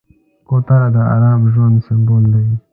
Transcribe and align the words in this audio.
کوتره 0.47 0.87
د 0.95 0.97
ارام 1.13 1.41
ژوند 1.53 1.75
سمبول 1.87 2.23
دی. 2.33 2.47